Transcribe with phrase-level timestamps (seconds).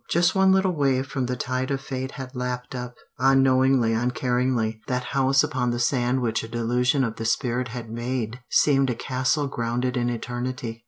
[0.09, 5.03] Just one little wave from the tide of fate had lapped up, unknowingly, uncaringly, that
[5.13, 9.45] house upon the sand which a delusion of the spirit had made seem a castle
[9.45, 10.79] grounded in eternity.